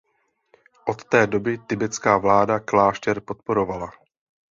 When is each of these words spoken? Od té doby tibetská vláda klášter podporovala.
Od 0.87 1.03
té 1.05 1.27
doby 1.27 1.57
tibetská 1.57 2.17
vláda 2.17 2.59
klášter 2.59 3.21
podporovala. 3.21 3.91